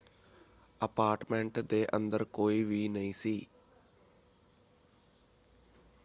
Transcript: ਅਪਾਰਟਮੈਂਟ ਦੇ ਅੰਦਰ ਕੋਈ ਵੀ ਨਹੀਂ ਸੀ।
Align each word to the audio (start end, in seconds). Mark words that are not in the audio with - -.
ਅਪਾਰਟਮੈਂਟ 0.81 1.59
ਦੇ 1.59 1.85
ਅੰਦਰ 1.95 2.23
ਕੋਈ 2.23 2.63
ਵੀ 2.63 2.87
ਨਹੀਂ 2.87 3.13
ਸੀ। 3.13 3.47